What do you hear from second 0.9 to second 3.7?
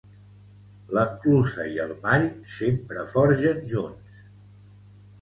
L'enclusa i el mall sempre forgen